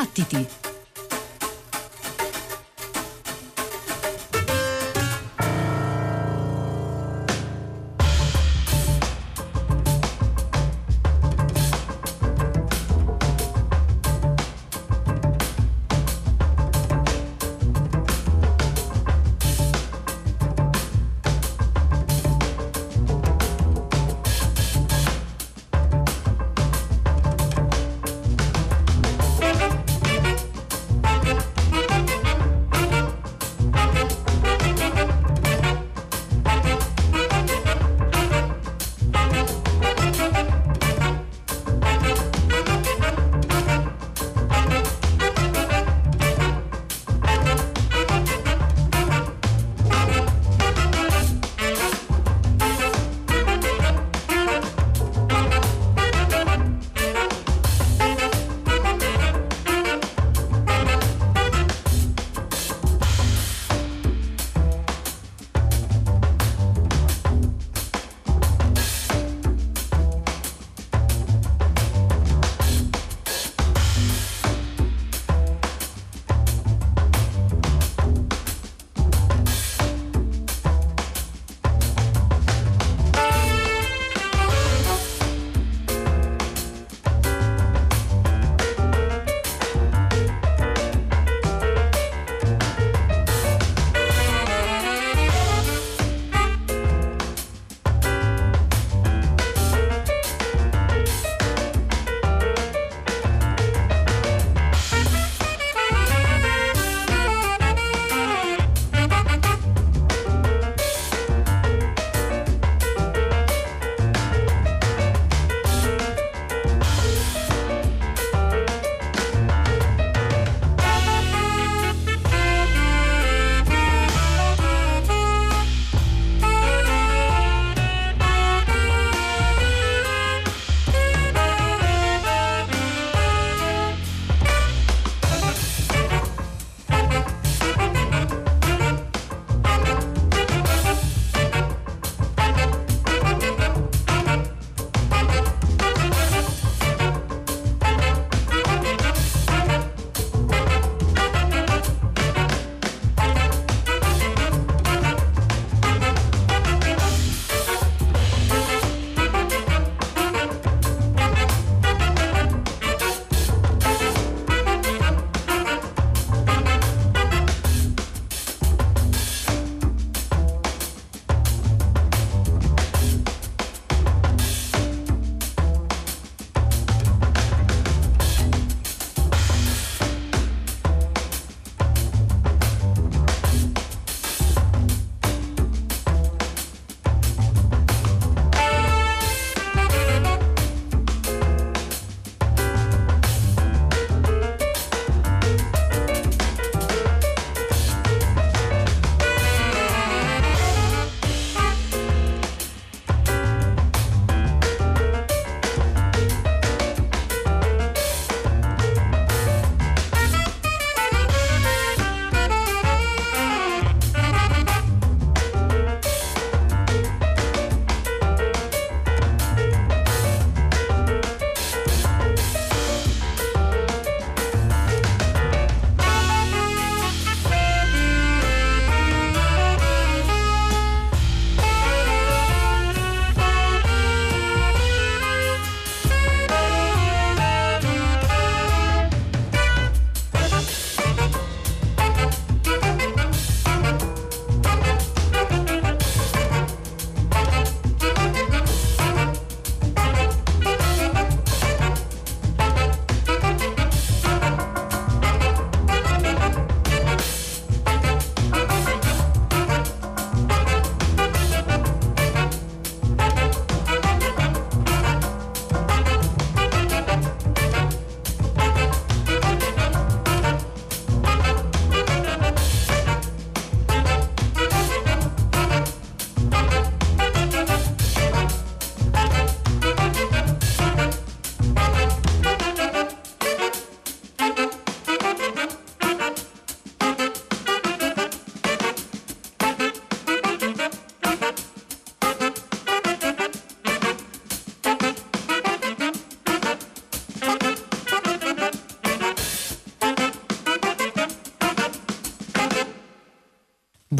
[0.00, 0.59] Battiti!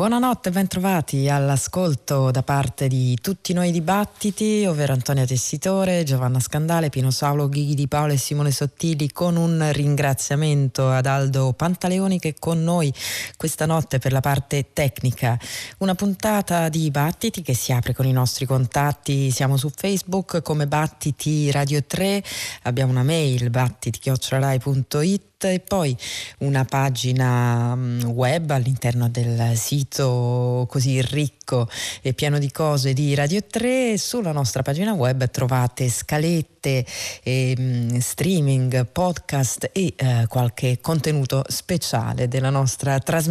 [0.01, 7.11] Buonanotte, bentrovati all'ascolto da parte di tutti noi dibattiti, ovvero Antonia Tessitore, Giovanna Scandale, Pino
[7.11, 12.65] Saulo, Ghighi Di Paolo e Simone Sottili, con un ringraziamento ad Aldo Pantaleoni che con
[12.65, 12.91] noi
[13.41, 15.39] questa notte per la parte tecnica.
[15.79, 20.67] Una puntata di Battiti che si apre con i nostri contatti, siamo su Facebook come
[20.67, 22.23] Battiti Radio 3,
[22.65, 25.97] abbiamo una mail battiti.it e poi
[26.39, 31.67] una pagina mm, web all'interno del sito così ricco
[32.03, 33.97] e pieno di cose di Radio 3.
[33.97, 36.85] Sulla nostra pagina web trovate scalette,
[37.23, 43.30] e, mm, streaming, podcast e eh, qualche contenuto speciale della nostra trasmissione.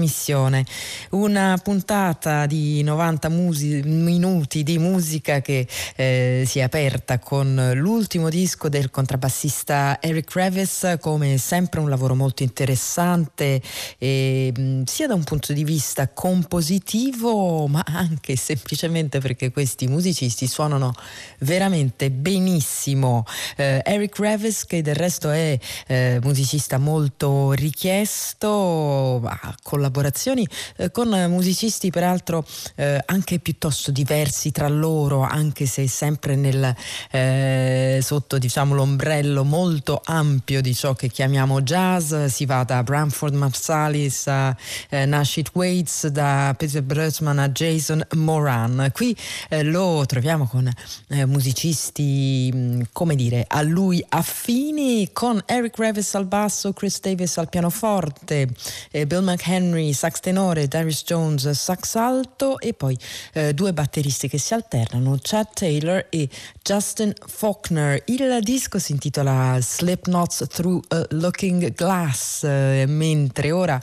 [1.12, 8.30] Una puntata di 90 musi- minuti di musica che eh, si è aperta con l'ultimo
[8.30, 13.62] disco del contrabbassista Eric Revis, come sempre un lavoro molto interessante
[13.98, 20.94] eh, sia da un punto di vista compositivo ma anche semplicemente perché questi musicisti suonano
[21.40, 23.26] veramente benissimo.
[23.56, 25.58] Eh, Eric Revis che del resto è
[25.88, 29.56] eh, musicista molto richiesto, ha
[29.90, 30.48] collaborazioni
[30.78, 32.46] eh, con musicisti peraltro
[32.76, 36.74] eh, anche piuttosto diversi tra loro anche se sempre nel,
[37.12, 43.34] eh, sotto diciamo l'ombrello molto ampio di ciò che chiamiamo jazz si va da Bramford
[43.34, 44.56] Marsalis a
[44.90, 48.90] eh, Nashit Waits, da Peter Brötzman a Jason Moran.
[48.94, 49.16] Qui
[49.50, 50.70] eh, lo troviamo con
[51.08, 57.38] eh, musicisti, mm, come dire, a lui affini, con Eric Revis al basso, Chris Davis
[57.38, 58.50] al pianoforte,
[58.92, 62.98] eh, Bill McHenry, sax tenore, Darius Jones, sax alto e poi
[63.34, 66.28] eh, due batteristi che si alternano, Chad Taylor e
[66.62, 68.02] Justin Faulkner.
[68.06, 73.80] Il disco si intitola Slipknots Through a Looking Glass, eh, mentre ora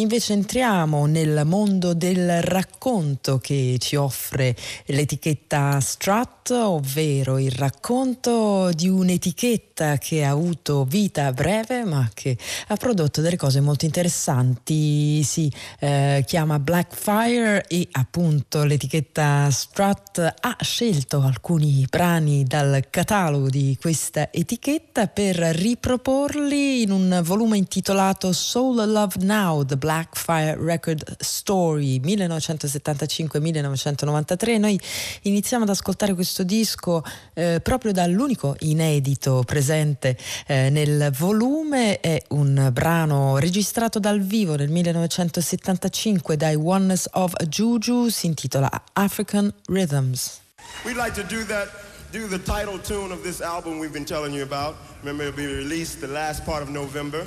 [0.00, 4.54] Invece entriamo nel mondo del racconto che ci offre
[4.86, 12.36] l'etichetta Strut, ovvero il racconto di un'etichetta che ha avuto vita breve ma che
[12.68, 15.22] ha prodotto delle cose molto interessanti.
[15.22, 23.78] Si eh, chiama Blackfire e appunto l'etichetta Strut ha scelto alcuni brani dal catalogo di
[23.80, 32.00] questa etichetta per riproporli in un volume intitolato Soul Love Now, The Blackfire Record Story
[32.00, 34.58] 1975-1993.
[34.58, 34.80] Noi
[35.22, 37.02] iniziamo ad ascoltare questo disco
[37.34, 40.16] eh, proprio dall'unico inedito presente
[40.46, 48.08] eh, nel volume, è un brano registrato dal vivo nel 1975 dai Oneness of Juju,
[48.08, 50.40] si intitola African Rhythms.
[50.84, 51.68] We'd like to do that
[52.12, 54.74] do the title tune of this album we've been telling you about.
[55.02, 57.24] Remember, it'll be released the last part of November.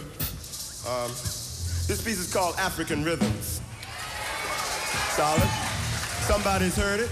[0.86, 1.12] Um,
[1.86, 3.60] This piece is called African Rhythms.
[5.18, 5.50] Solid.
[6.26, 7.10] Somebody's heard it.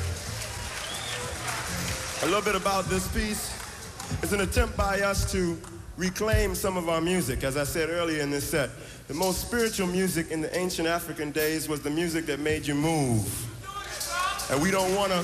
[2.22, 3.52] A little bit about this piece.
[4.22, 5.60] It's an attempt by us to
[5.98, 7.44] reclaim some of our music.
[7.44, 8.70] As I said earlier in this set,
[9.08, 12.76] the most spiritual music in the ancient African days was the music that made you
[12.76, 13.26] move.
[14.52, 15.20] And we don't want to,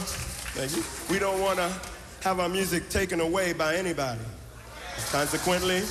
[0.58, 0.84] thank you,
[1.14, 1.72] we don't want to
[2.22, 4.22] have our music taken away by anybody.
[5.12, 5.84] Consequently,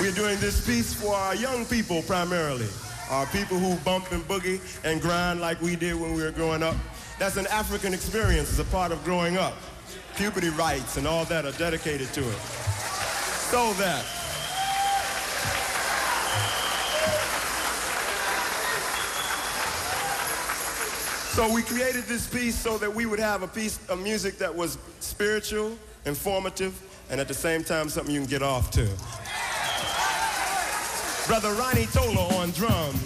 [0.00, 2.66] we're doing this piece for our young people primarily.
[3.10, 6.64] Our people who bump and boogie and grind like we did when we were growing
[6.64, 6.74] up.
[7.20, 9.54] That's an African experience as a part of growing up.
[10.16, 12.38] Puberty rights and all that are dedicated to it.
[13.50, 14.02] So that.
[21.34, 24.54] So we created this piece so that we would have a piece of music that
[24.54, 26.80] was spiritual, informative,
[27.10, 28.88] and at the same time something you can get off to.
[31.26, 33.04] Brother Ronnie Tola on drums.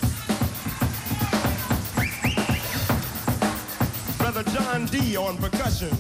[4.17, 5.91] Brother John D on percussion.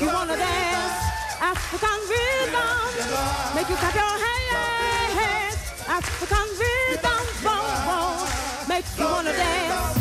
[0.00, 0.92] You wanna dance.
[1.40, 3.54] African rhythms.
[3.54, 5.56] Make you clap your hands.
[5.88, 8.68] African rhythms, whoa, whoa.
[8.68, 9.99] Make you wanna dance.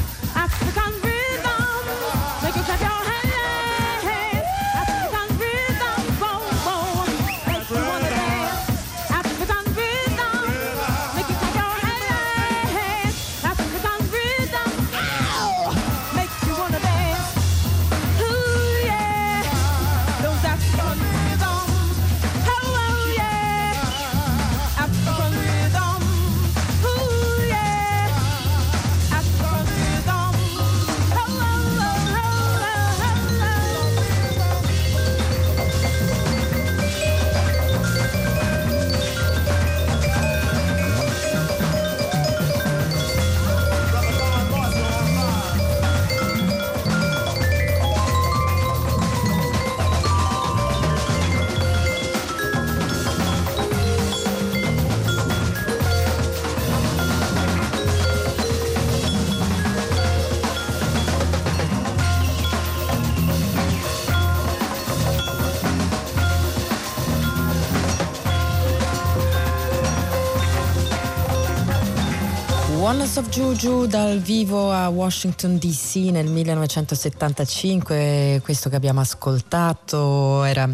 [73.10, 80.72] Oneness of Juju dal vivo a Washington DC nel 1975, questo che abbiamo ascoltato era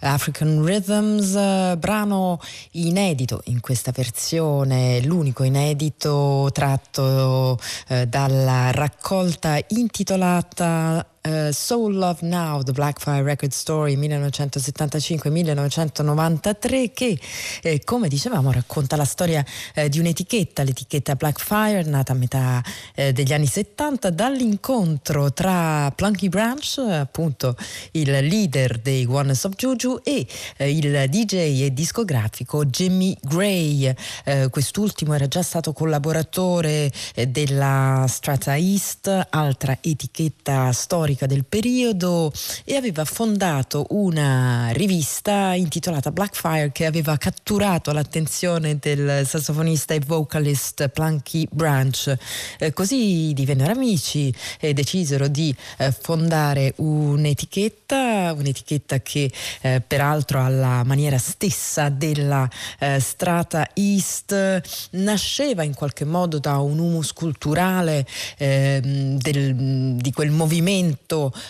[0.00, 2.38] African Rhythms, brano
[2.72, 7.58] inedito in questa versione, l'unico inedito tratto
[7.88, 17.20] eh, dalla raccolta intitolata eh, Soul Love Now, The Blackfire Record Story 1975-1993 che
[17.62, 23.12] eh, come dicevamo racconta la storia eh, di un'etichetta, l'etichetta Blackfire nata a metà eh,
[23.12, 27.56] degli anni 70 dall'incontro tra Plunky Branch, appunto
[27.92, 33.94] il leader dei Oneness of Juju e eh, il DJ e discografico Jimmy Gray.
[34.24, 36.90] Eh, quest'ultimo era già stato collaboratore
[37.28, 42.32] della Strata East, altra etichetta storica del periodo
[42.64, 50.88] e aveva fondato una rivista intitolata Blackfire che aveva catturato l'attenzione del sassofonista e vocalist
[50.88, 52.16] Plunky Branch.
[52.58, 60.84] Eh, così divennero amici e decisero di eh, fondare un'etichetta, un'etichetta che eh, peraltro alla
[60.84, 62.48] maniera stessa della
[62.78, 68.06] eh, strata East nasceva in qualche modo da un humus culturale
[68.38, 70.99] ehm, del, di quel movimento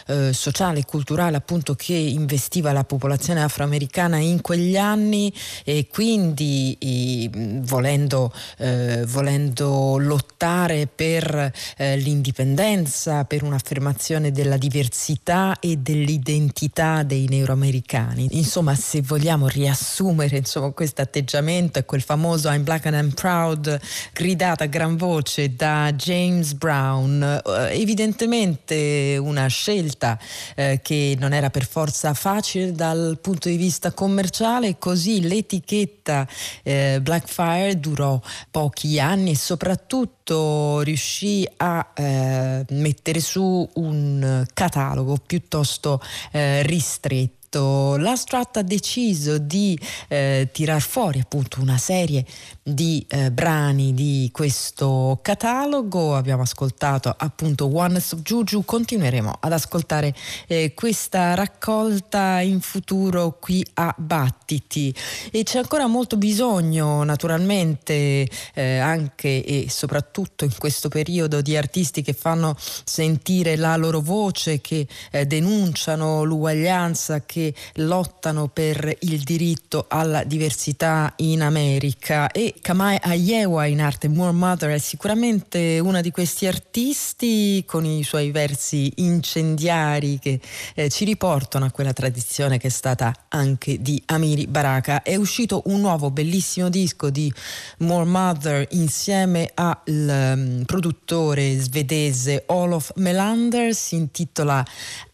[0.07, 5.33] eh, sociale e culturale appunto che investiva la popolazione afroamericana in quegli anni
[5.64, 7.31] e quindi i,
[7.62, 18.29] volendo, eh, volendo lottare per eh, l'indipendenza, per un'affermazione della diversità e dell'identità dei neuroamericani.
[18.33, 20.42] Insomma, se vogliamo riassumere
[20.75, 23.79] questo atteggiamento e quel famoso I'm black and I'm proud
[24.12, 30.18] gridato a gran voce da James Brown, eh, evidentemente una scelta
[30.54, 36.26] eh, che non era per forza facile dal punto di vista commerciale, così l'etichetta
[36.62, 38.18] eh, Blackfire durò
[38.50, 46.00] pochi anni e soprattutto riuscì a eh, mettere su un catalogo piuttosto
[46.32, 52.24] eh, ristretto la Strat ha deciso di eh, tirar fuori appunto una serie
[52.62, 56.14] di eh, brani di questo catalogo.
[56.14, 60.14] Abbiamo ascoltato appunto Oneness of Juju, continueremo ad ascoltare
[60.46, 64.94] eh, questa raccolta in futuro qui a Battiti
[65.32, 72.02] e c'è ancora molto bisogno naturalmente eh, anche e soprattutto in questo periodo di artisti
[72.02, 77.39] che fanno sentire la loro voce, che eh, denunciano l'uguaglianza, che
[77.74, 84.70] lottano per il diritto alla diversità in America e Kamai Ayewa in arte More Mother
[84.70, 90.40] è sicuramente una di questi artisti con i suoi versi incendiari che
[90.74, 95.03] eh, ci riportano a quella tradizione che è stata anche di Amiri Baraka.
[95.03, 97.33] È uscito un nuovo bellissimo disco di
[97.79, 104.64] More Mother insieme al um, produttore svedese Olof Melander, si intitola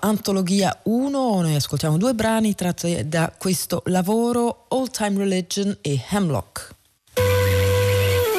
[0.07, 6.75] Antologia 1, noi ascoltiamo due brani tratti da questo lavoro Old Time Religion e Hemlock.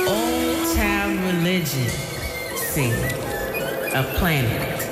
[0.07, 1.85] Old Town Religion
[2.55, 2.95] scene.
[3.93, 4.87] A planet.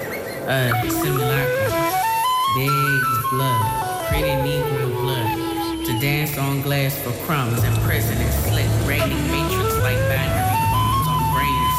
[0.48, 1.72] A simulacrum.
[2.58, 2.70] Big
[3.32, 4.10] blood.
[4.10, 5.86] Pretty Negro blood.
[5.86, 11.08] To dance on glass for crumbs in prison and slick raining matrix like binary bombs
[11.08, 11.76] on brains.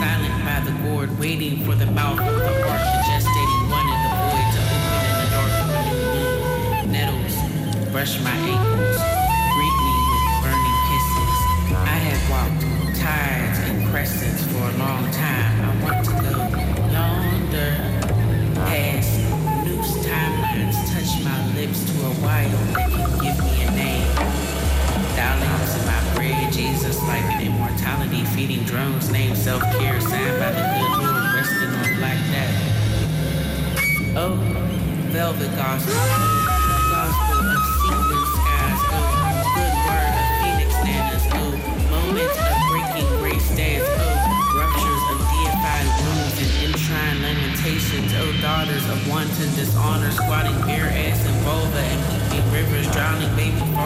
[0.00, 2.99] Silent by the gourd, waiting for the mouth of the heart,
[7.92, 9.02] brush my ankles,
[9.56, 11.38] greet me with burning kisses.
[11.74, 12.62] I have walked
[12.96, 15.54] tides and crescents for a long time.
[15.60, 16.38] I want to go
[16.94, 17.74] yonder,
[18.54, 19.18] past
[19.66, 24.14] noose timelines, touch my lips to a wild that can give me a name.
[25.18, 30.62] Darlings in my bread, Jesus, life and immortality, feeding drones, named self-care, signed by the
[30.62, 32.56] good Lord, resting on black death.
[34.16, 34.36] Oh,
[35.10, 36.39] velvet gospel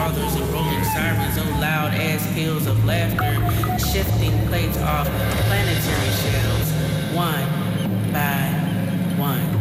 [0.05, 3.33] fathers and rolling sirens, oh, loud ass peals of laughter,
[3.79, 5.07] shifting plates off
[5.47, 6.71] planetary shells,
[7.15, 8.45] one by
[9.17, 9.54] one.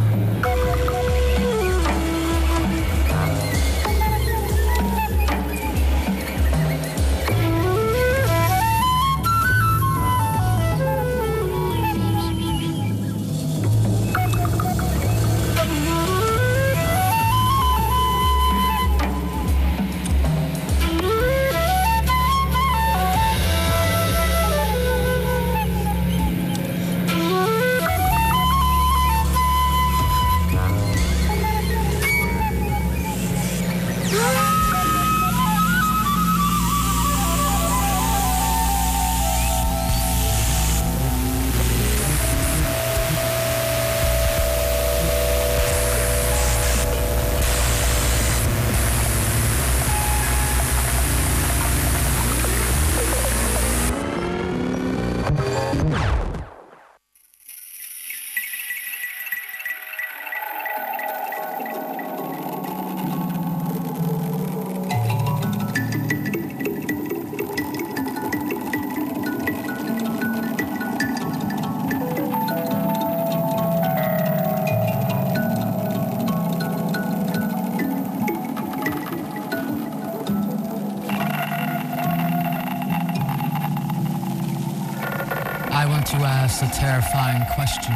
[86.84, 87.94] Terrifying question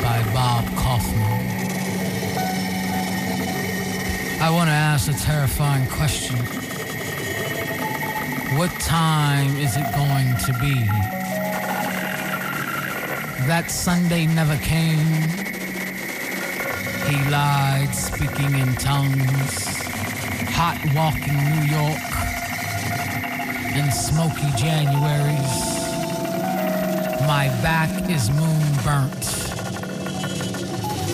[0.00, 1.22] by Bob Kaufman.
[4.40, 6.36] I want to ask a terrifying question.
[8.56, 10.84] What time is it going to be?
[13.48, 15.14] That Sunday never came.
[17.10, 19.66] He lied, speaking in tongues,
[20.54, 22.04] hot walking New York
[23.74, 25.67] in smoky Januaries.
[27.28, 29.52] My back is moon burnt,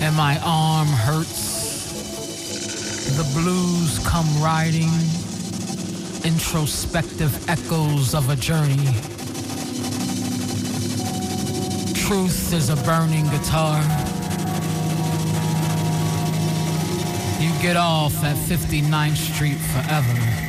[0.00, 1.90] and my arm hurts.
[3.16, 4.92] The blues come riding,
[6.24, 8.94] introspective echoes of a journey.
[12.06, 13.82] Truth is a burning guitar.
[17.40, 20.43] You get off at 59th Street forever.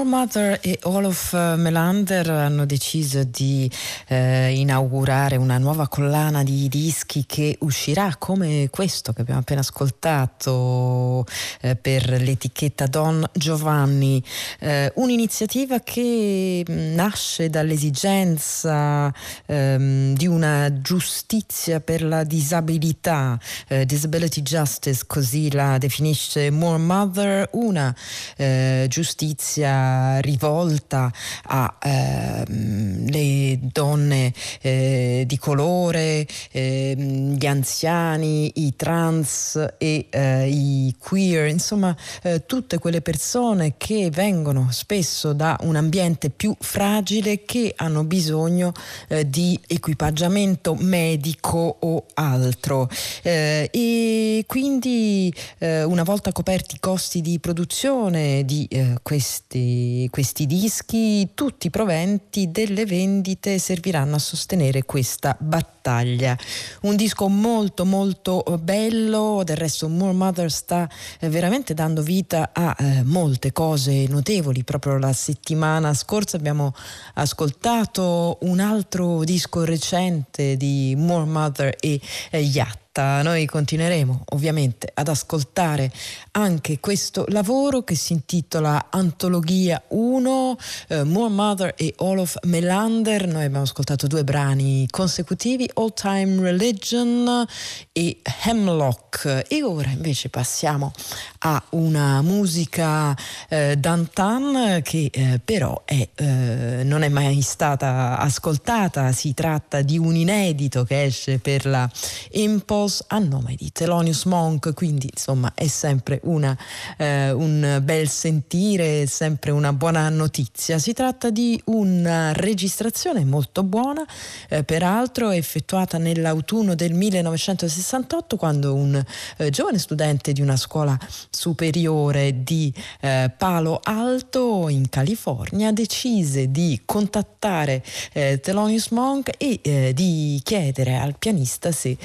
[0.00, 3.70] Mother e Olof Melander hanno deciso di
[4.08, 11.26] eh, inaugurare una nuova collana di dischi che uscirà come questo che abbiamo appena ascoltato
[11.60, 14.22] eh, per l'etichetta Don Giovanni,
[14.60, 19.12] eh, un'iniziativa che mm, nasce dall'esigenza
[19.46, 27.48] ehm, di una giustizia per la disabilità, eh, disability justice, così la definisce More Mother,
[27.52, 27.94] una
[28.36, 31.12] eh, giustizia rivolta
[31.44, 41.48] alle ehm, donne eh, di colore, eh, gli anziani, i trans e eh, i queer,
[41.48, 48.04] insomma eh, tutte quelle persone che vengono spesso da un ambiente più fragile che hanno
[48.04, 48.72] bisogno
[49.08, 52.88] eh, di equipaggiamento medico o altro.
[53.22, 58.68] Eh, e quindi una volta coperti i costi di produzione di
[59.02, 65.81] questi questi, dischi, tutti i proventi delle vendite serviranno a sostenere questa battaglia.
[65.90, 72.74] Un disco molto molto bello, del resto More Mother sta eh, veramente dando vita a
[72.78, 74.64] eh, molte cose notevoli.
[74.64, 76.74] Proprio la settimana scorsa abbiamo
[77.14, 84.90] ascoltato un altro disco recente di More Mother e eh, Yacht diretta noi continueremo ovviamente
[84.92, 85.90] ad ascoltare
[86.32, 90.56] anche questo lavoro che si intitola Antologia 1,
[90.88, 93.26] eh, More Mother e Olof Melander.
[93.26, 97.46] Noi abbiamo ascoltato due brani consecutivi, All Time Religion
[97.92, 99.44] e Hemlock.
[99.48, 100.92] E ora invece passiamo
[101.40, 103.16] a una musica
[103.48, 109.12] eh, d'antan che eh, però è, eh, non è mai stata ascoltata.
[109.12, 111.90] Si tratta di un inedito che esce per la
[112.32, 116.56] Impulse Beatles a nome di Thelonious Monk, quindi insomma è sempre una,
[116.96, 120.78] eh, un bel sentire, sempre una buona notizia.
[120.78, 124.04] Si tratta di una registrazione molto buona,
[124.48, 129.02] eh, peraltro effettuata nell'autunno del 1968 quando un
[129.36, 130.98] eh, giovane studente di una scuola
[131.30, 139.92] superiore di eh, Palo Alto in California decise di contattare eh, Thelonious Monk e eh,
[139.94, 141.96] di chiedere al pianista se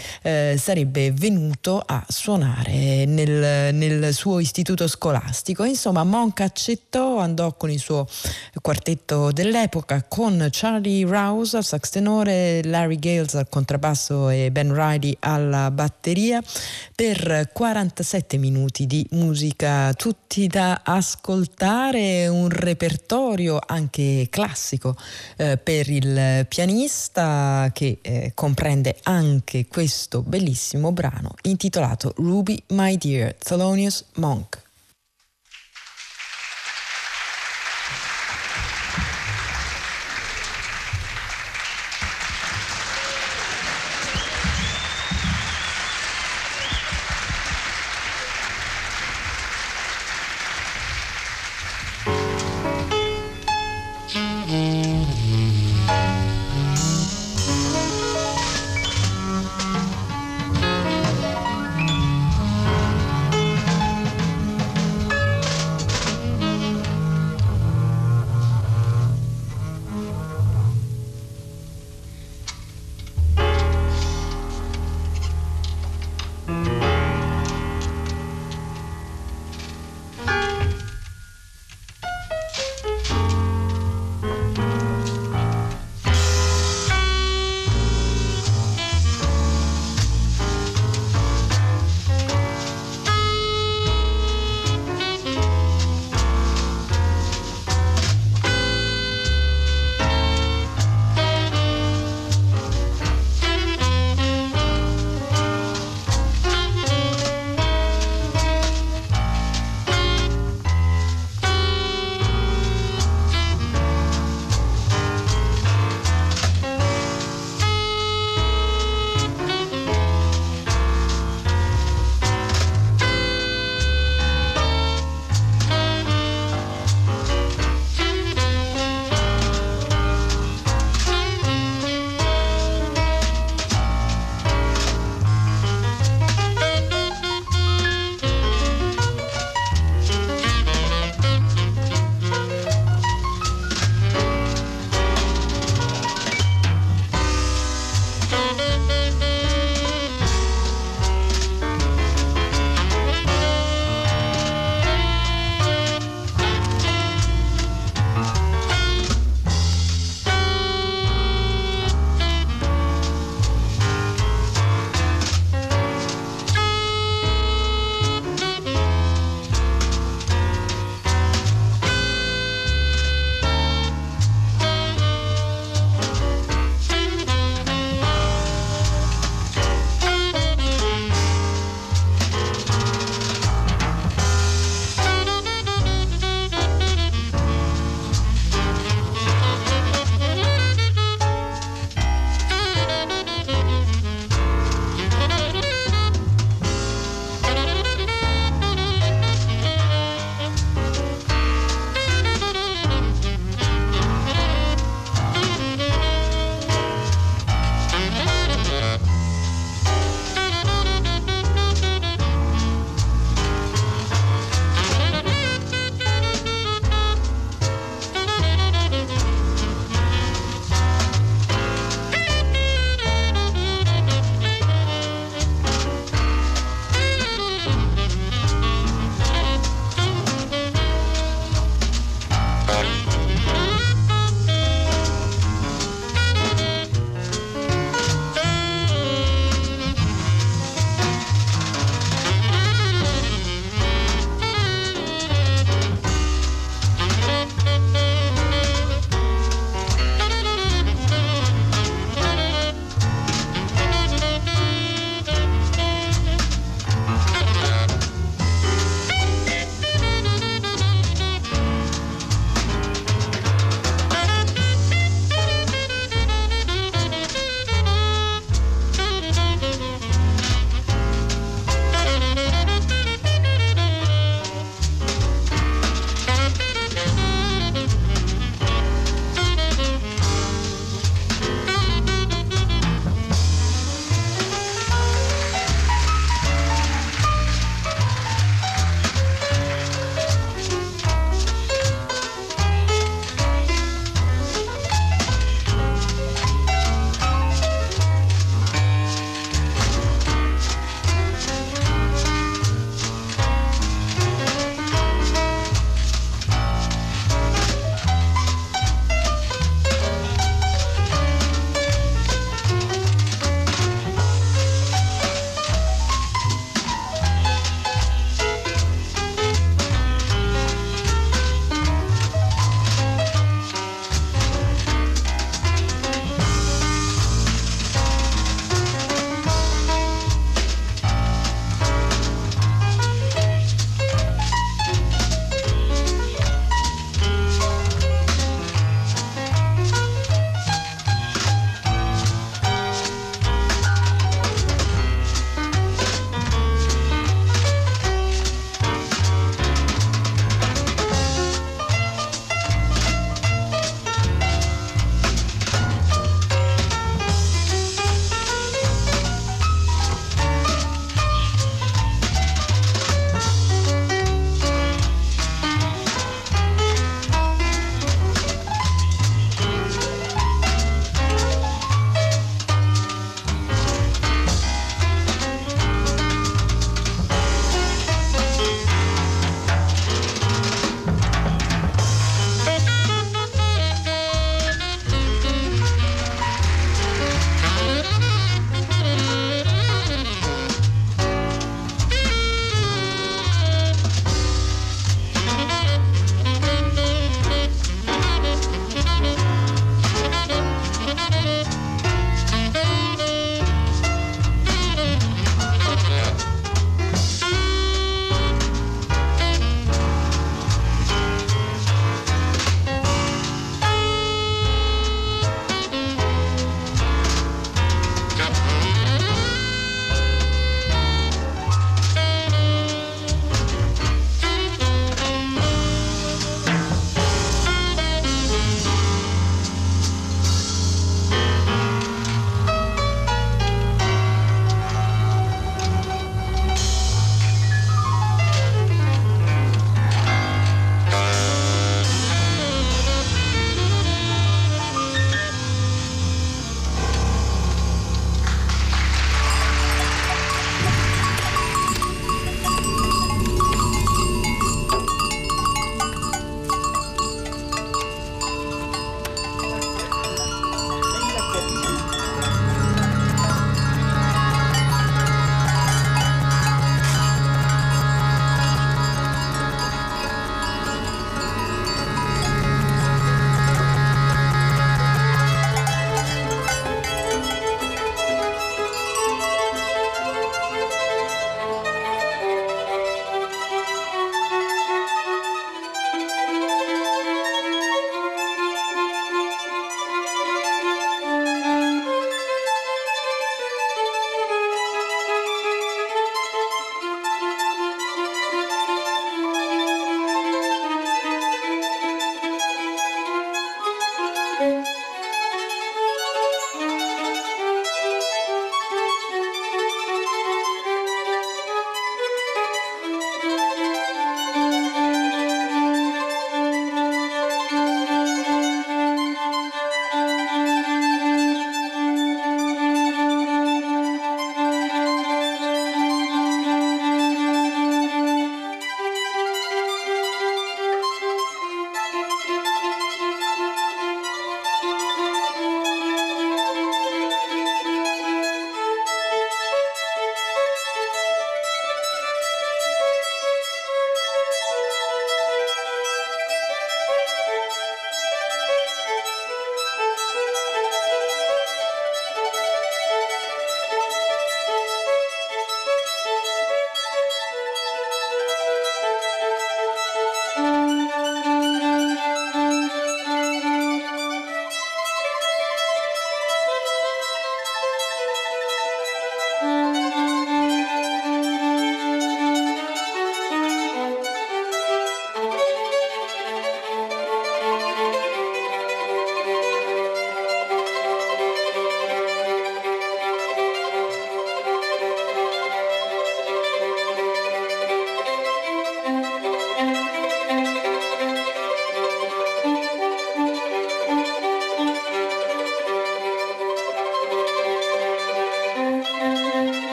[0.68, 5.64] sarebbe venuto a suonare nel, nel suo istituto scolastico.
[5.64, 8.06] Insomma, Monk accettò, andò con il suo
[8.60, 15.16] quartetto dell'epoca con Charlie Rouse al sax tenore, Larry Gales al contrabbasso e Ben Riley
[15.22, 16.44] alla batteria
[16.94, 24.98] per 47 minuti di musica, tutti da ascoltare, un repertorio anche classico
[25.38, 32.98] eh, per il pianista che eh, comprende anche questo bellissimo bellissimo brano intitolato Ruby My
[32.98, 34.66] Dear Thelonious Monk.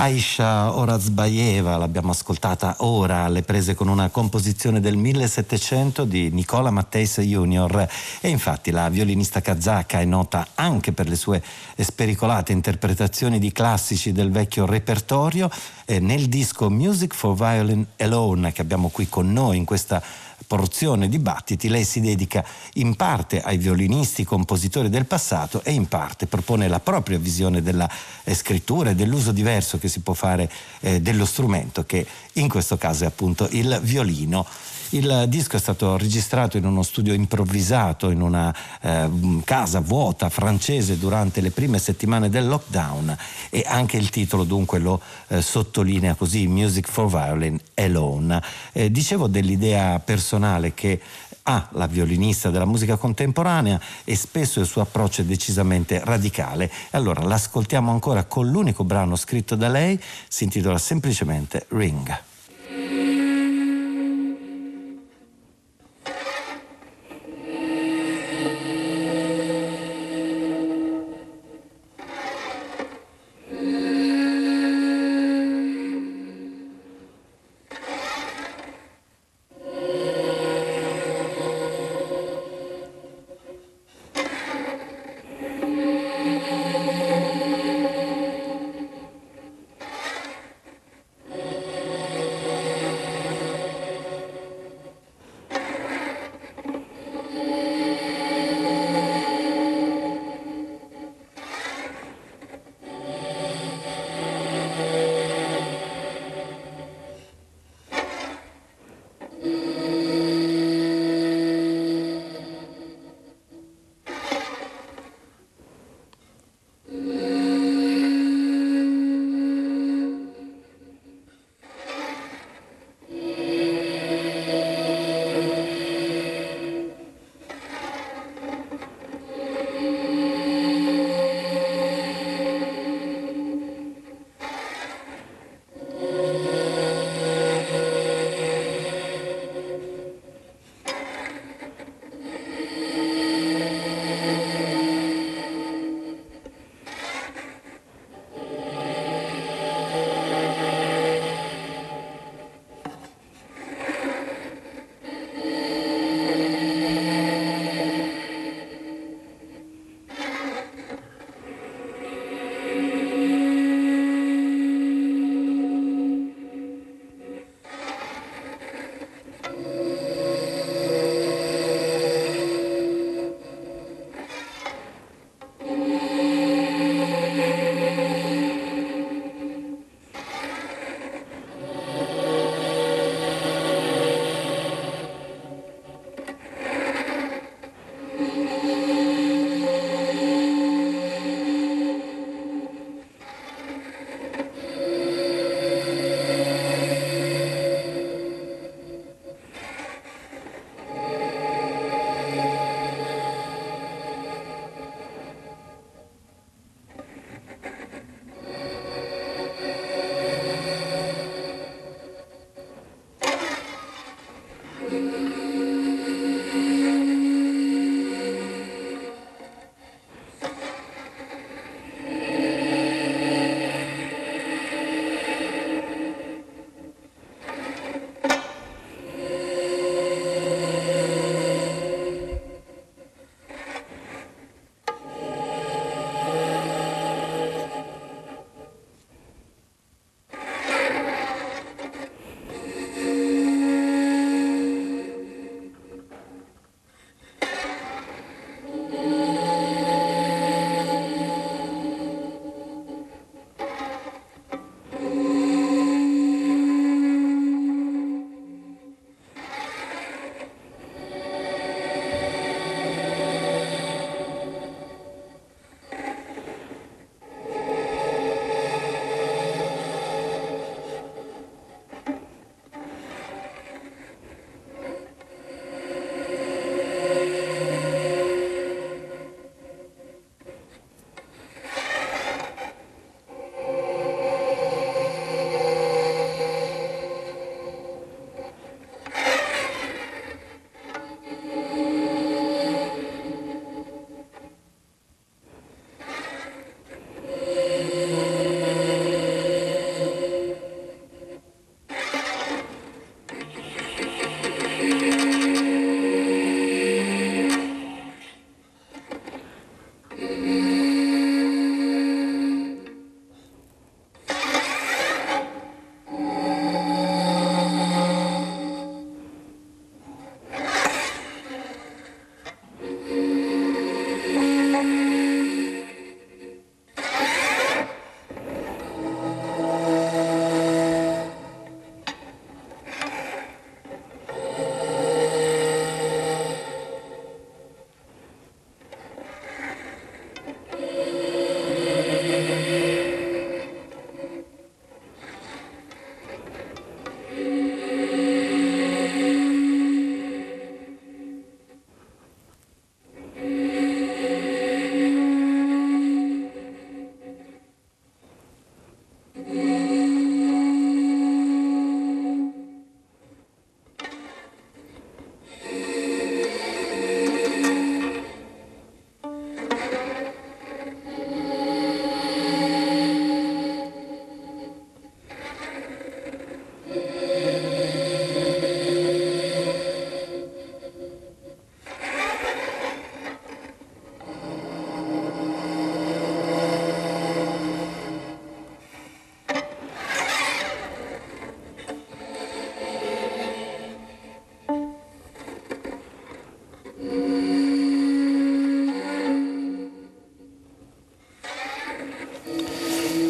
[0.00, 7.20] Aisha Orazbaeva, l'abbiamo ascoltata ora alle prese con una composizione del 1700 di Nicola Matteis
[7.20, 7.86] Jr.
[8.22, 11.42] E infatti la violinista kazaka è nota anche per le sue
[11.76, 15.50] spericolate interpretazioni di classici del vecchio repertorio.
[15.84, 20.02] Eh, nel disco Music for Violin Alone che abbiamo qui con noi in questa
[20.50, 26.26] porzione dibattiti, lei si dedica in parte ai violinisti, compositori del passato e in parte
[26.26, 27.88] propone la propria visione della
[28.24, 32.76] eh, scrittura e dell'uso diverso che si può fare eh, dello strumento, che in questo
[32.76, 34.44] caso è appunto il violino.
[34.92, 39.08] Il disco è stato registrato in uno studio improvvisato in una eh,
[39.44, 43.16] casa vuota francese durante le prime settimane del lockdown
[43.50, 48.42] e anche il titolo dunque lo eh, sottolinea così Music for Violin Alone.
[48.72, 51.00] Eh, dicevo dell'idea personale che
[51.44, 56.68] ha la violinista della musica contemporanea e spesso il suo approccio è decisamente radicale.
[56.90, 62.28] Allora l'ascoltiamo ancora con l'unico brano scritto da lei, si intitola semplicemente Ring.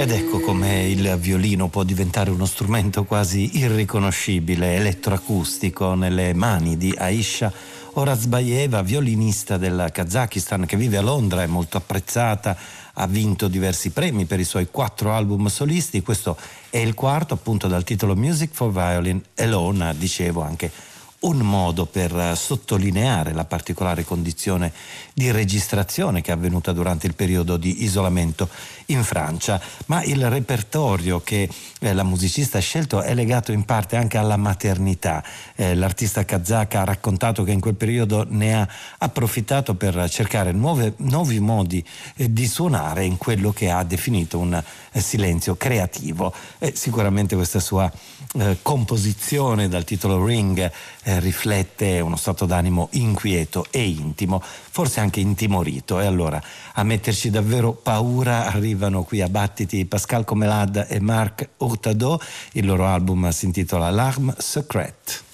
[0.01, 6.95] Ed ecco come il violino può diventare uno strumento quasi irriconoscibile, elettroacustico, nelle mani di
[6.97, 7.53] Aisha
[7.93, 12.57] Orazbaeva, violinista del Kazakistan che vive a Londra, è molto apprezzata,
[12.95, 16.35] ha vinto diversi premi per i suoi quattro album solisti, questo
[16.71, 20.73] è il quarto appunto dal titolo Music for Violin Alone, dicevo anche
[21.21, 24.73] un modo per sottolineare la particolare condizione
[25.13, 28.49] di registrazione che è avvenuta durante il periodo di isolamento
[28.91, 31.49] in Francia, ma il repertorio che
[31.81, 35.23] eh, la musicista ha scelto è legato in parte anche alla maternità.
[35.55, 38.69] Eh, l'artista kazaka ha raccontato che in quel periodo ne ha
[38.99, 41.85] approfittato per cercare nuove, nuovi modi
[42.17, 46.33] eh, di suonare in quello che ha definito un eh, silenzio creativo.
[46.73, 47.91] sicuramente questa sua
[48.39, 50.71] eh, composizione dal titolo Ring
[51.03, 56.01] riflette uno stato d'animo inquieto e intimo, forse anche intimorito.
[56.01, 56.41] E allora
[56.75, 62.21] a metterci davvero paura arrivano qui a battiti Pascal Comelad e Marc Hurtado.
[62.53, 65.30] Il loro album si intitola L'Arme Secrète.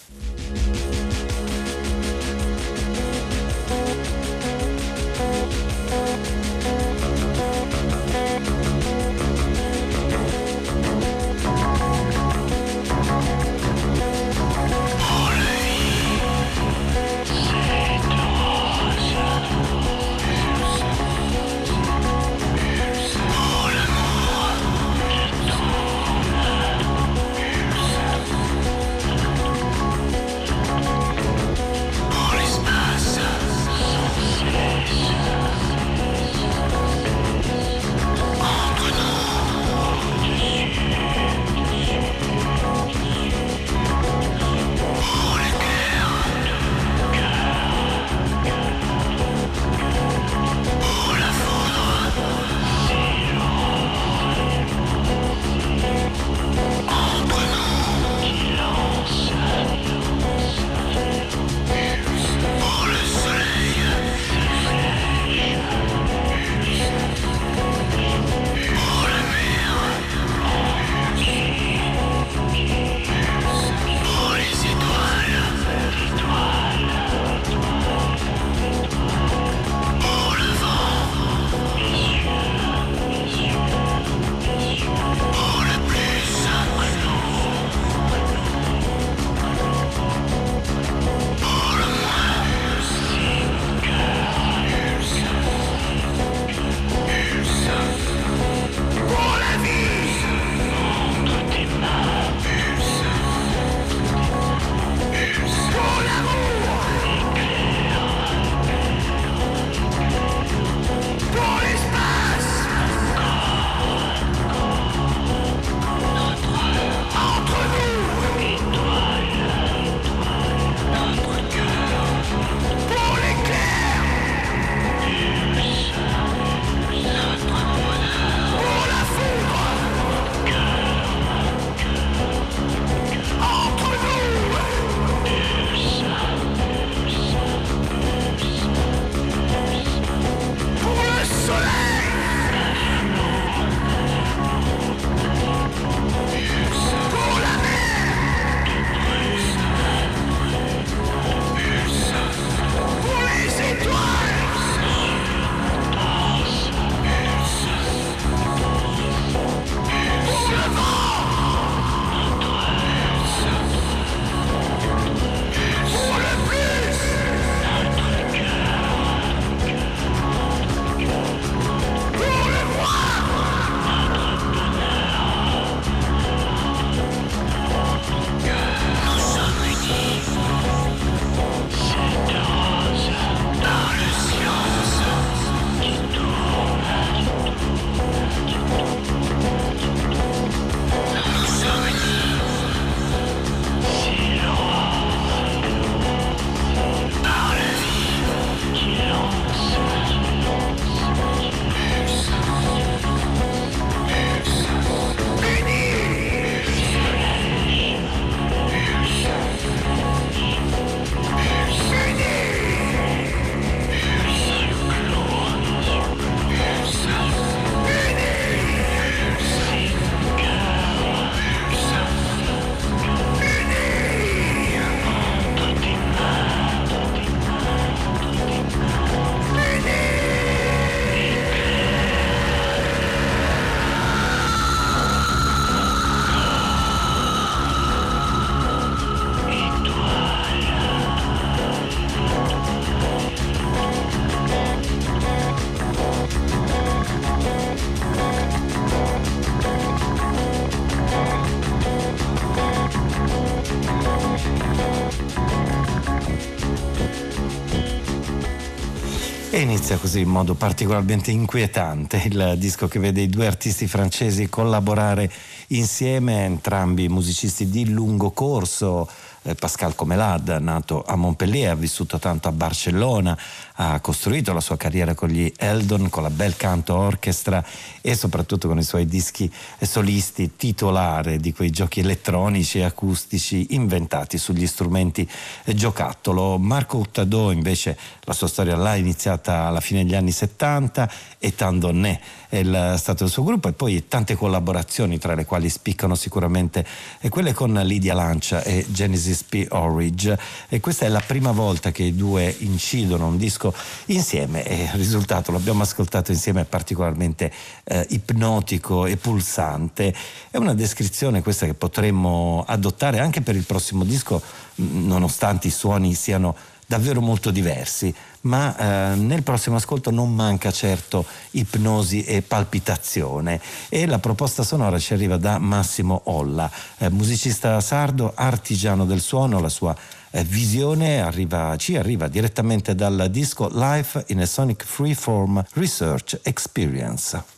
[259.86, 265.30] Inizia così in modo particolarmente inquietante il disco che vede i due artisti francesi collaborare
[265.68, 269.08] insieme, entrambi musicisti di lungo corso,
[269.42, 273.38] eh, Pascal Comelad, nato a Montpellier, ha vissuto tanto a Barcellona,
[273.76, 277.64] ha costruito la sua carriera con gli Eldon, con la Bel Canto Orchestra
[278.00, 279.50] e soprattutto con i suoi dischi
[279.80, 285.28] solisti titolare di quei giochi elettronici e acustici inventati sugli strumenti
[285.64, 286.58] giocattolo.
[286.58, 292.20] Marco Uttadò invece la sua storia l'ha iniziata alla fine degli anni 70 e Tandonné
[292.48, 296.86] è stato il suo gruppo e poi tante collaborazioni tra le quali spiccano sicuramente
[297.28, 299.66] quelle con Lydia Lancia e Genesis P.
[299.70, 303.65] Orridge e questa è la prima volta che i due incidono un disco
[304.06, 307.52] insieme e il risultato l'abbiamo ascoltato insieme è particolarmente
[307.84, 310.14] eh, ipnotico e pulsante.
[310.50, 314.42] È una descrizione questa che potremmo adottare anche per il prossimo disco
[314.76, 316.54] nonostante i suoni siano
[316.86, 318.76] davvero molto diversi, ma
[319.12, 323.60] eh, nel prossimo ascolto non manca certo ipnosi e palpitazione.
[323.88, 329.60] E la proposta sonora ci arriva da Massimo Olla, eh, musicista sardo, artigiano del suono,
[329.60, 329.96] la sua
[330.42, 337.55] visione arriva, ci arriva direttamente dal disco Life in a Sonic Freeform Research Experience.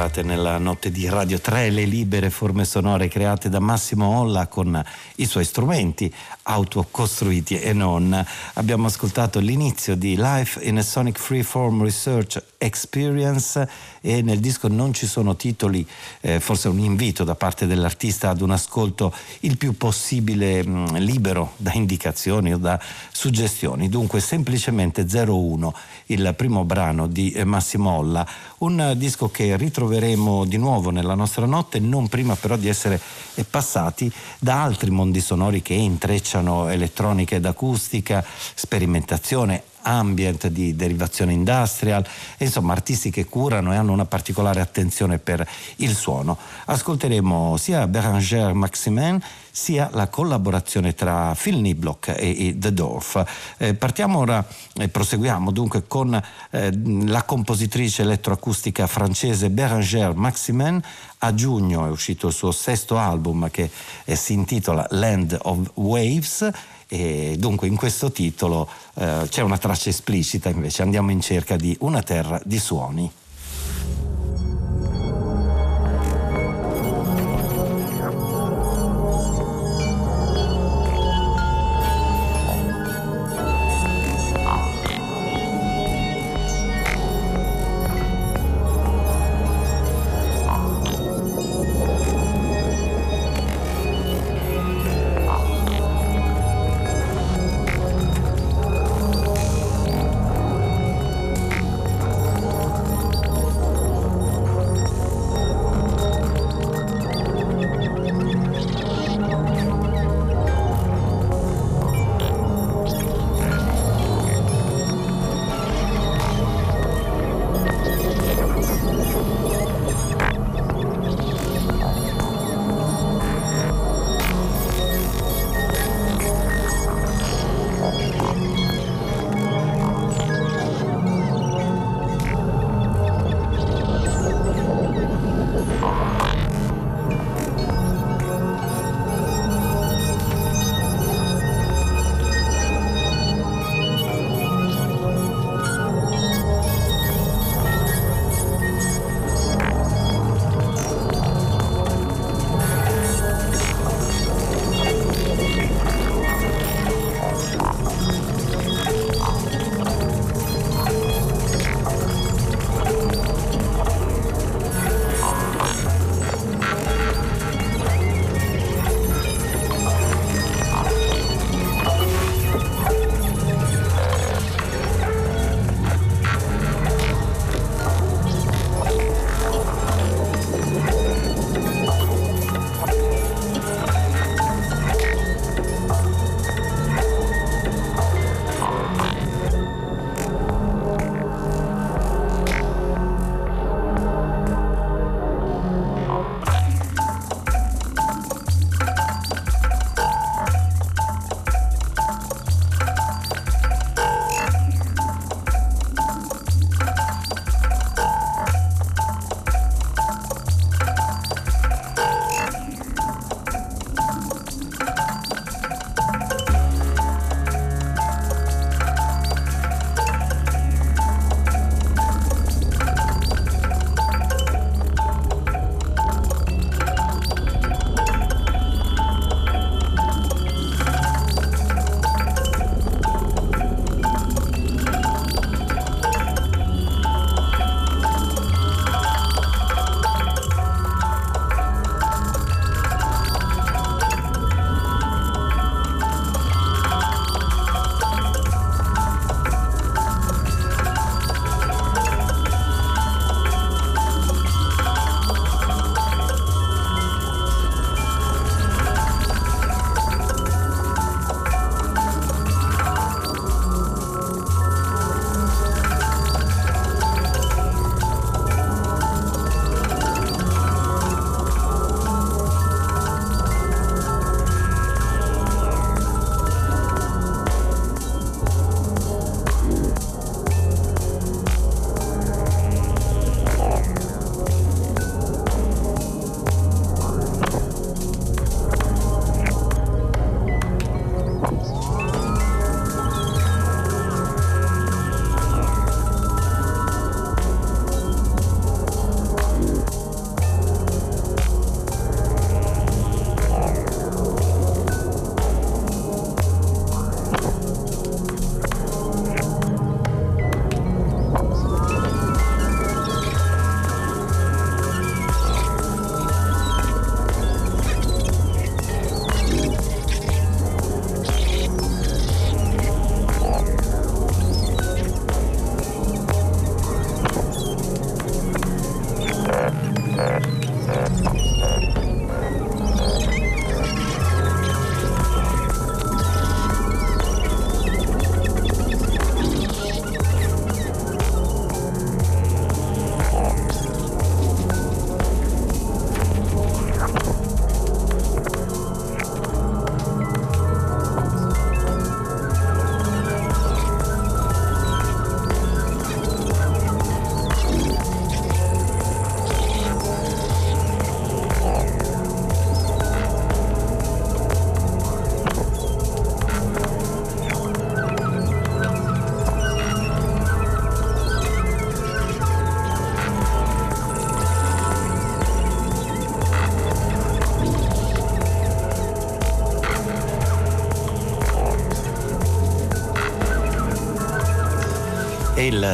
[0.00, 4.82] Arrivate nella notte di Radio 3 le libere forme sonore create da Massimo Olla con
[5.16, 6.12] i suoi strumenti
[6.44, 8.24] autocostruiti e non.
[8.54, 13.68] Abbiamo ascoltato l'inizio di Life in a Sonic Freeform Research Experience
[14.00, 15.86] e nel disco non ci sono titoli,
[16.20, 20.96] eh, forse un invito da parte dell'artista ad un ascolto il più possibile mh, mm,
[20.96, 22.80] libero da indicazioni o da
[23.10, 23.88] suggestioni.
[23.88, 25.74] Dunque semplicemente 01,
[26.06, 28.26] il primo brano di Massimo Olla,
[28.60, 33.00] un disco che ritroveremo di nuovo nella nostra notte, non prima però di essere
[33.48, 42.06] passati da altri mondi sonori che intrecciano elettronica ed acustica, sperimentazione, ambient, di derivazione industrial,
[42.38, 45.46] insomma artisti che curano e hanno una particolare attenzione per
[45.76, 46.36] il suono.
[46.66, 49.18] Ascolteremo sia Beranger Maximin
[49.60, 53.22] sia la collaborazione tra Phil Niblock e, e The Dorf.
[53.58, 54.42] Eh, partiamo ora
[54.74, 56.18] e proseguiamo dunque con
[56.50, 56.72] eh,
[57.04, 60.80] la compositrice elettroacustica francese Beranger Maximin.
[61.18, 63.70] A giugno è uscito il suo sesto album che
[64.06, 66.50] eh, si intitola Land of Waves
[66.88, 71.76] e dunque in questo titolo eh, c'è una traccia esplicita invece, andiamo in cerca di
[71.80, 73.12] una terra di suoni.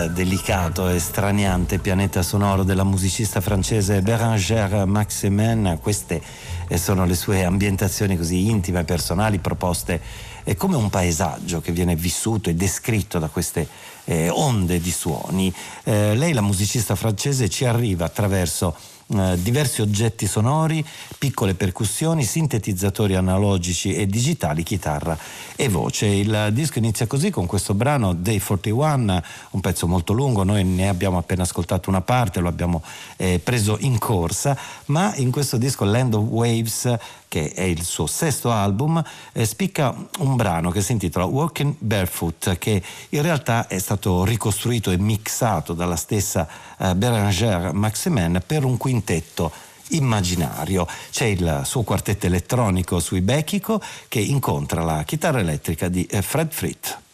[0.05, 5.78] Delicato e straniante pianeta sonoro della musicista francese Bérangère Maximen.
[5.80, 6.20] Queste
[6.68, 10.01] eh, sono le sue ambientazioni così intime e personali proposte
[10.44, 13.66] è come un paesaggio che viene vissuto e descritto da queste
[14.05, 15.53] eh, onde di suoni.
[15.82, 18.76] Eh, lei, la musicista francese, ci arriva attraverso
[19.09, 20.84] eh, diversi oggetti sonori,
[21.27, 25.18] piccole percussioni, sintetizzatori analogici e digitali, chitarra
[25.57, 26.07] e voce.
[26.07, 30.89] Il disco inizia così con questo brano Day 41, un pezzo molto lungo, noi ne
[30.89, 32.81] abbiamo appena ascoltato una parte, lo abbiamo
[33.16, 36.97] eh, preso in corsa, ma in questo disco Land of Waves
[37.29, 39.03] che è il suo sesto album,
[39.33, 44.93] eh, spicca un brano che si intitola Walking Barefoot, che in realtà è stato ricostruito
[44.93, 46.49] e mixato dalla stessa
[46.79, 49.51] eh, Bérangère Maximen per un quintetto
[49.91, 50.87] immaginario.
[51.11, 56.53] C'è il suo quartetto elettronico sui Bechico che incontra la chitarra elettrica di eh, Fred
[56.53, 57.05] Fritt.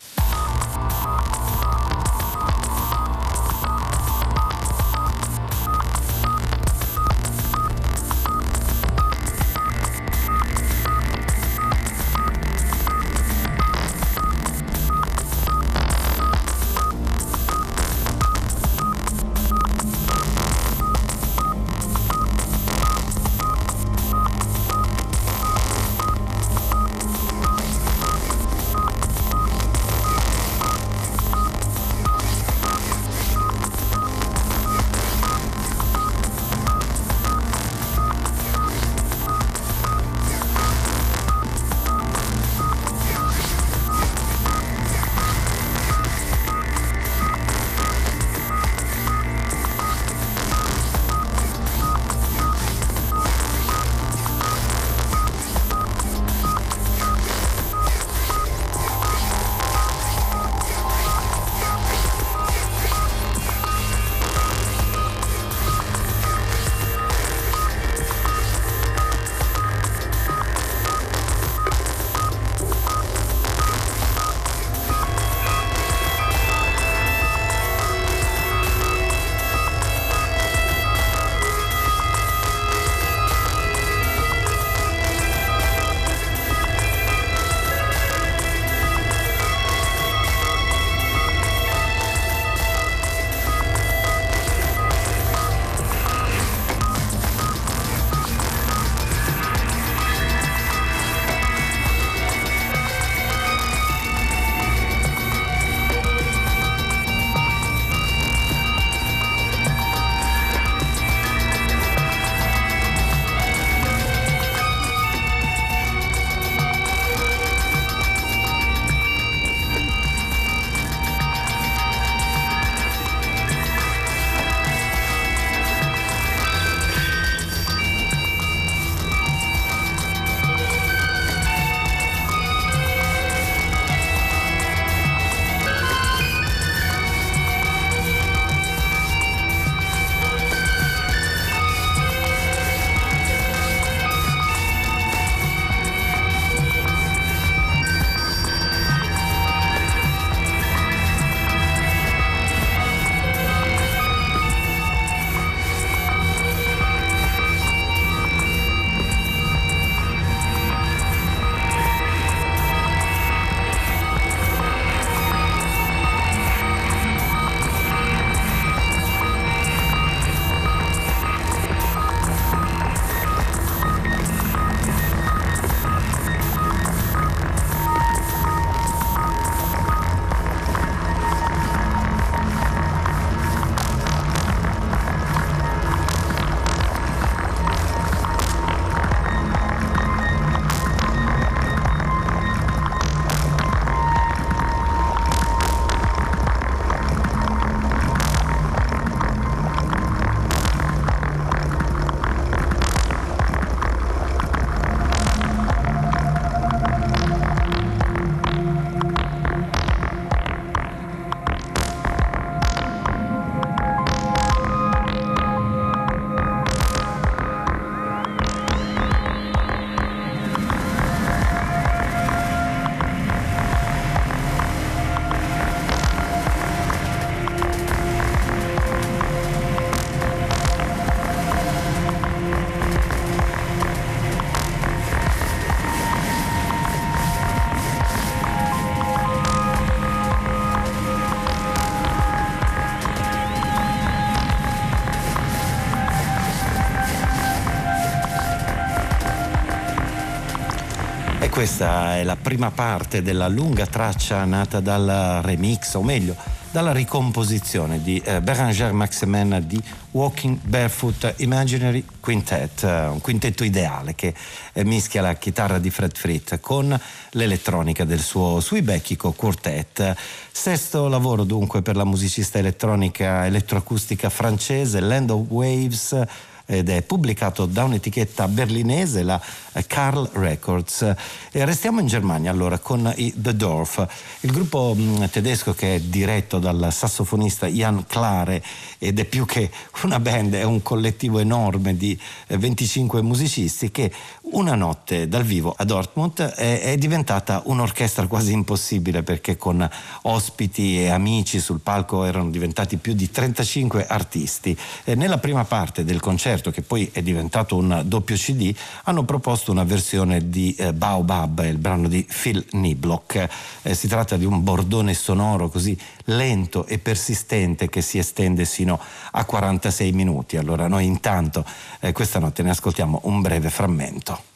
[251.62, 256.34] Questa è la prima parte della lunga traccia nata dal remix, o meglio,
[256.72, 259.80] dalla ricomposizione di eh, Beranger Maximen di
[260.10, 264.34] Walking Barefoot Imaginary Quintet, un quintetto ideale che
[264.72, 270.16] eh, mischia la chitarra di Fred Frit con l'elettronica del suo Suibecchico Quartet.
[270.50, 276.26] Sesto lavoro dunque per la musicista elettronica elettroacustica francese Land of Waves
[276.72, 279.40] ed è pubblicato da un'etichetta berlinese, la
[279.86, 281.02] Carl Records.
[281.50, 284.06] E restiamo in Germania allora con i The Dorf,
[284.40, 288.62] il gruppo mm, tedesco che è diretto dal sassofonista Jan Klare
[288.98, 289.70] ed è più che
[290.02, 292.18] una band, è un collettivo enorme di
[292.48, 294.10] 25 eh, musicisti che
[294.52, 299.88] una notte dal vivo a Dortmund è, è diventata un'orchestra quasi impossibile perché con
[300.22, 304.76] ospiti e amici sul palco erano diventati più di 35 artisti.
[305.04, 308.74] E nella prima parte del concerto, che poi è diventato un doppio CD,
[309.04, 313.48] hanno proposto una versione di eh, Baobab, il brano di Phil Niblock.
[313.82, 319.00] Eh, si tratta di un bordone sonoro così lento e persistente che si estende sino
[319.32, 320.56] a 46 minuti.
[320.56, 321.64] Allora noi intanto
[322.00, 324.50] eh, questa notte ne ascoltiamo un breve frammento.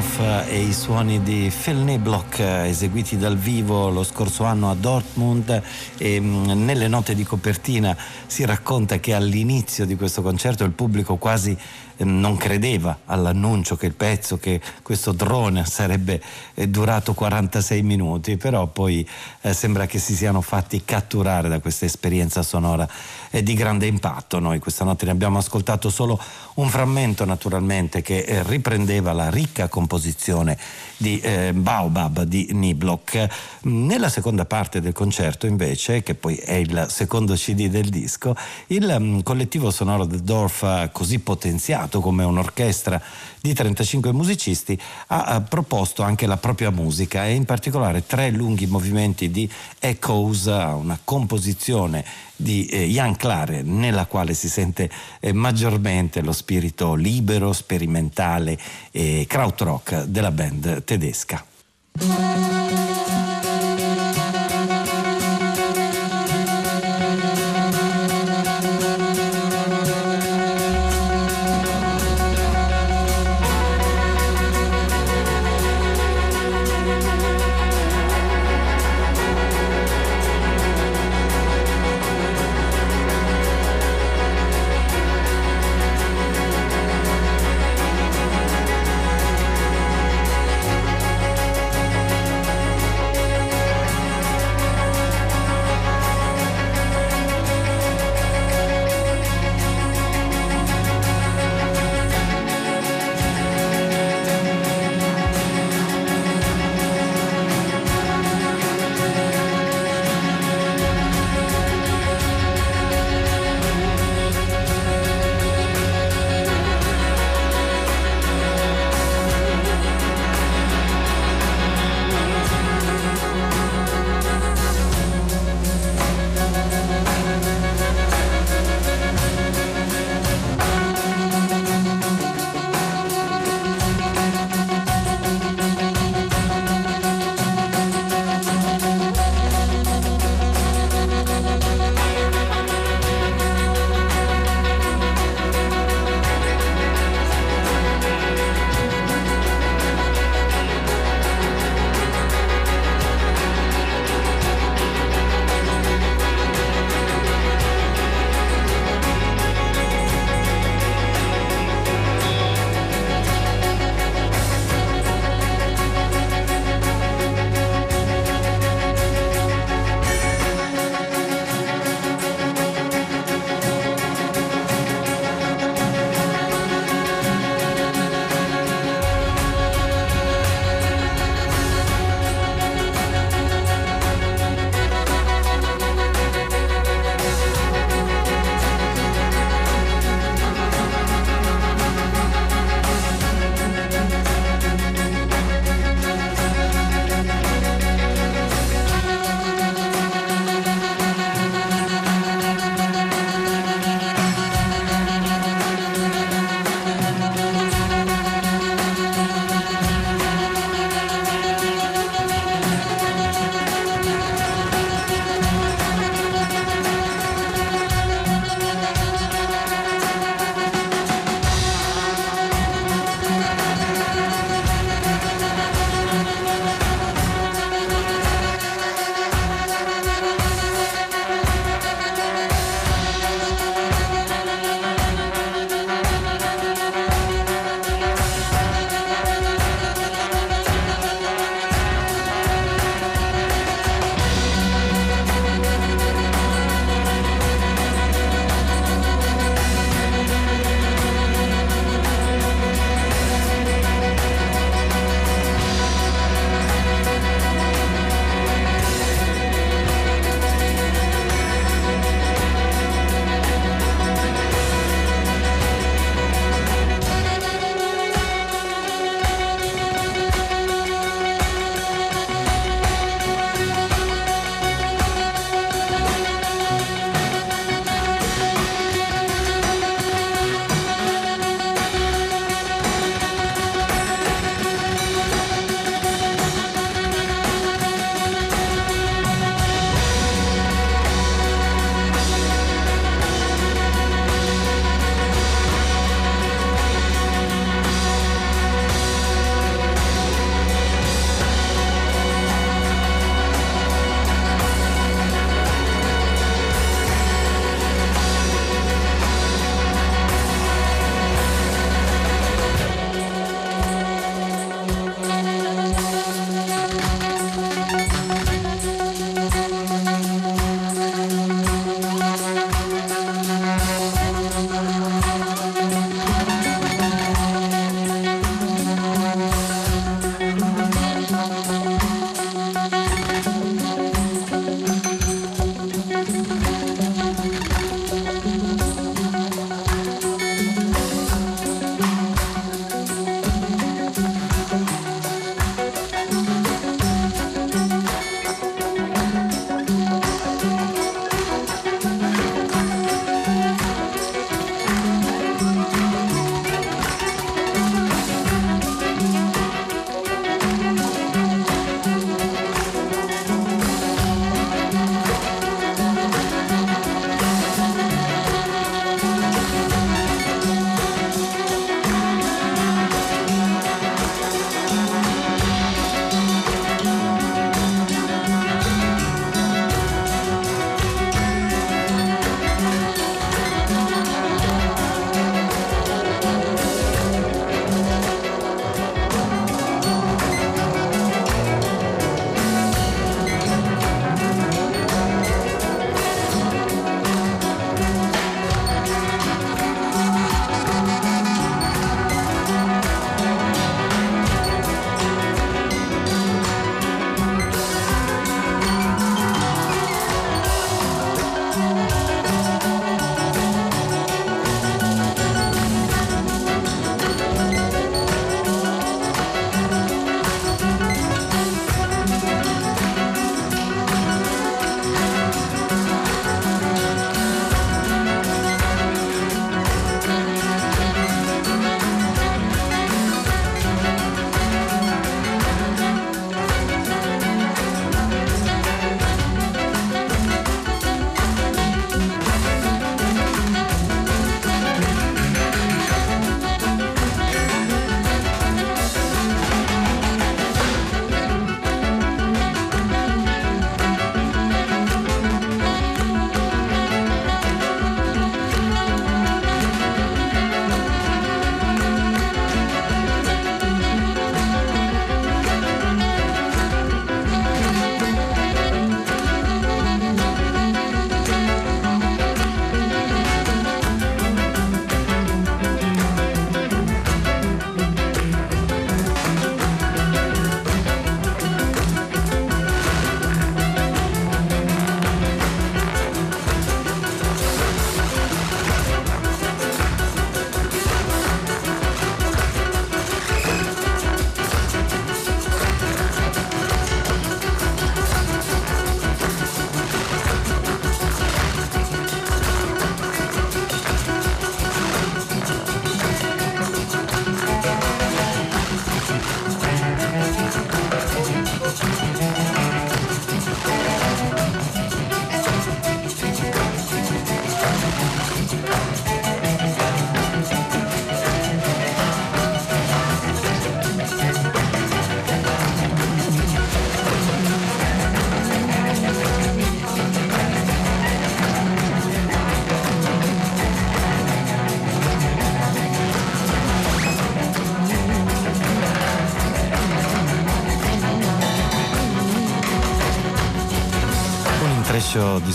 [0.00, 4.74] The Dorf e i suoni di Phil Niblock eseguiti dal vivo lo scorso anno a
[4.74, 5.62] Dortmund
[5.96, 7.96] e mm, nelle note di copertina
[8.26, 11.56] si racconta che all'inizio di questo concerto il pubblico quasi
[12.04, 16.20] non credeva all'annuncio che il pezzo, che questo drone sarebbe
[16.54, 19.06] eh, durato 46 minuti, però poi
[19.42, 22.88] eh, sembra che si siano fatti catturare da questa esperienza sonora
[23.30, 24.38] eh, di grande impatto.
[24.38, 26.18] Noi questa notte ne abbiamo ascoltato solo
[26.54, 30.39] un frammento naturalmente che eh, riprendeva la ricca composizione
[30.96, 33.26] di eh, Baobab di Niblock.
[33.62, 38.34] Nella seconda parte del concerto invece, che poi è il secondo CD del disco,
[38.68, 43.00] il um, collettivo sonoro The Dorf così potenziato come un'orchestra
[43.40, 48.66] di 35 musicisti, ha, ha proposto anche la propria musica e in particolare tre lunghi
[48.66, 52.04] movimenti di Echoes, una composizione
[52.36, 54.90] di eh, Jan Clare nella quale si sente
[55.20, 58.58] eh, maggiormente lo spirito libero, sperimentale
[58.90, 61.44] e krautrock della band tedesca.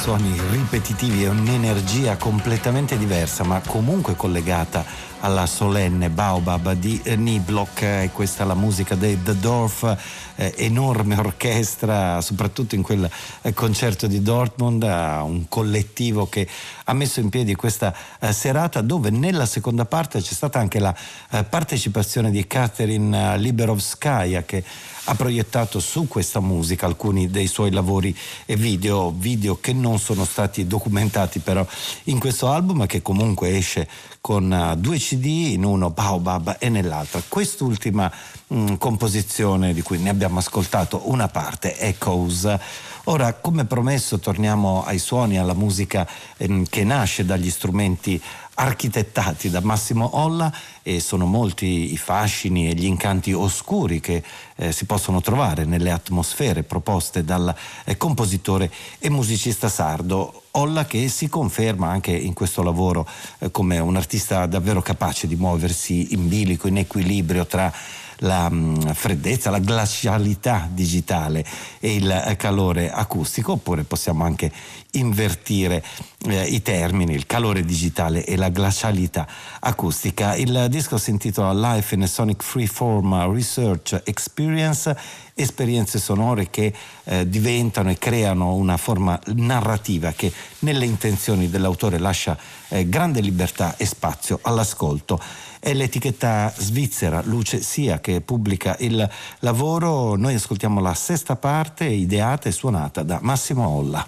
[0.06, 4.86] Suoni ripetitivi e un'energia completamente diversa, ma comunque collegata
[5.22, 9.98] alla solenne Baobab di Niblock e questa è la musica dei The Dorf,
[10.36, 13.10] eh, enorme orchestra, soprattutto in quel
[13.42, 14.88] eh, concerto di Dortmund, eh,
[15.22, 16.48] un collettivo che
[16.84, 20.96] ha messo in piedi questa eh, serata dove nella seconda parte c'è stata anche la
[21.32, 24.64] eh, partecipazione di Catherine eh, Liberovskaya che
[25.06, 28.16] ha proiettato su questa musica alcuni dei suoi lavori
[28.46, 31.66] e video, video che non sono stati documentati però
[32.06, 33.88] in questo album che comunque esce
[34.26, 37.22] con uh, due CD, in uno Baobab e nell'altra.
[37.28, 38.12] Quest'ultima
[38.48, 42.58] mh, mm, composizione di cui ne abbiamo ascoltato una parte, Echoes.
[43.04, 46.08] Ora, come promesso, torniamo ai suoni, alla musica
[46.38, 48.20] ehm, che nasce dagli strumenti
[48.56, 50.52] architettati da Massimo Olla
[50.82, 54.24] e sono molti i fascini e gli incanti oscuri che
[54.56, 57.54] eh, si possono trovare nelle atmosfere proposte dal
[57.84, 60.44] eh, compositore e musicista sardo.
[60.52, 63.08] Olla che si conferma anche in questo lavoro
[63.40, 67.74] eh, come un artista davvero capace di muoversi in bilico, in equilibrio tra
[68.20, 71.46] la mm, freddezza, la glacialità digitale
[71.80, 74.52] e il eh, calore acustico, oppure possiamo anche
[74.92, 75.84] invertire
[76.28, 79.28] eh, i termini, il calore digitale e la glacialità
[79.60, 80.36] acustica.
[80.36, 84.96] Il disco si intitola Life in a Sonic Freeform Research Experience,
[85.34, 86.74] esperienze sonore che
[87.04, 92.38] eh, diventano e creano una forma narrativa che nelle intenzioni dell'autore lascia
[92.70, 95.20] eh, grande libertà e spazio all'ascolto.
[95.66, 99.10] È l'etichetta svizzera Luce Sia che pubblica il
[99.40, 100.16] lavoro.
[100.16, 104.08] Noi ascoltiamo la sesta parte ideata e suonata da Massimo Olla.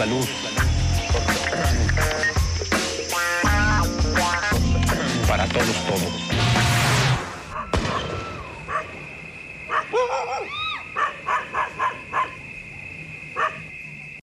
[0.00, 0.39] La luz.